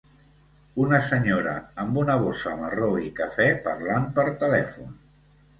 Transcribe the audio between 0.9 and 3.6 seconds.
senyora amb una bossa marró i cafè